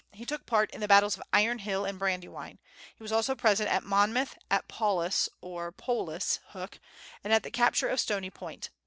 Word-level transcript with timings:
He 0.11 0.25
took 0.25 0.47
part 0.47 0.71
in 0.71 0.81
the 0.81 0.87
battles 0.87 1.15
of 1.15 1.21
Iron 1.31 1.59
Hill 1.59 1.85
and 1.85 1.99
Brandywine. 1.99 2.57
He 2.95 3.03
was 3.03 3.11
also 3.11 3.35
present 3.35 3.69
at 3.69 3.83
Monmouth, 3.83 4.35
at 4.49 4.67
Paulus 4.67 5.29
(or 5.41 5.71
Powles) 5.71 6.39
Hook, 6.53 6.79
and 7.23 7.31
at 7.31 7.43
the 7.43 7.51
capture 7.51 7.87
of 7.87 7.99
Stony 7.99 8.31
Point. 8.31 8.71